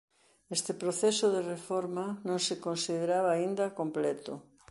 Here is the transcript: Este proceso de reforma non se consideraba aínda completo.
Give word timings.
Este 0.57 0.71
proceso 0.83 1.25
de 1.35 1.41
reforma 1.53 2.05
non 2.27 2.39
se 2.47 2.55
consideraba 2.65 3.29
aínda 3.33 3.73
completo. 3.79 4.33